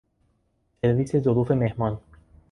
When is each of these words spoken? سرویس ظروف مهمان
سرویس 0.81 1.15
ظروف 1.15 1.51
مهمان 1.51 1.99